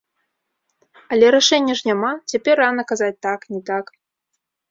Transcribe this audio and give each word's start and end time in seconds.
Але 1.17 1.27
рашэння 1.35 1.75
ж 1.81 1.89
няма, 1.89 2.09
цяпер 2.33 2.53
рана 2.61 2.83
казаць 2.95 3.13
так, 3.29 3.39
не 3.57 3.61
так. 3.71 3.85